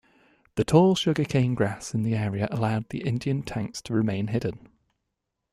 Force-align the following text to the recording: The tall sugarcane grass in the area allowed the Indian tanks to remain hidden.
The 0.55 0.63
tall 0.63 0.95
sugarcane 0.95 1.53
grass 1.53 1.93
in 1.93 2.01
the 2.01 2.15
area 2.15 2.47
allowed 2.49 2.89
the 2.89 3.01
Indian 3.03 3.43
tanks 3.43 3.83
to 3.83 3.93
remain 3.93 4.29
hidden. 4.29 4.67